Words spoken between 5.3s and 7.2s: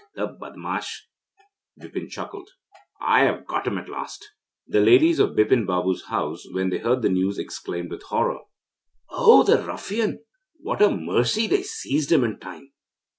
Bipin Babu's house, when they heard the